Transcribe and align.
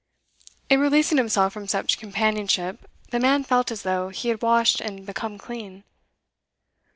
In 0.67 0.79
releasing 0.79 1.19
himself 1.19 1.53
from 1.53 1.67
such 1.67 1.99
companionship, 1.99 2.89
the 3.11 3.19
man 3.19 3.43
felt 3.43 3.69
as 3.69 3.83
though 3.83 4.09
he 4.09 4.29
had 4.29 4.41
washed 4.41 4.81
and 4.81 5.05
become 5.05 5.37
clean. 5.37 5.83